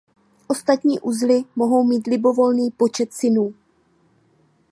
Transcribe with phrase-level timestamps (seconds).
[0.47, 3.53] Ostatní uzly mohou mít libovolný počet synů.